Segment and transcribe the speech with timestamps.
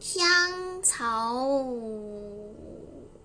[0.00, 0.22] 香
[0.82, 1.62] 草